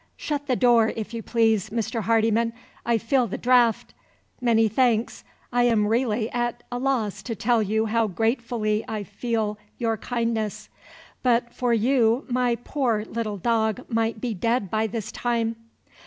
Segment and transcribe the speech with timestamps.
[0.17, 2.01] "Shut the door, if you please, Mr.
[2.01, 2.53] Hardyman.
[2.87, 3.93] I feel the draught.
[4.41, 5.23] Many thanks!
[5.53, 10.69] I am really at a loss to tell you how gratefully I feel your kindness.
[11.21, 15.55] But for you my poor little dog might be dead by this time."